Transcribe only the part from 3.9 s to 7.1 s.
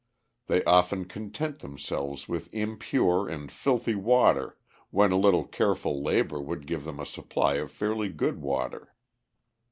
water when a little careful labor would give them a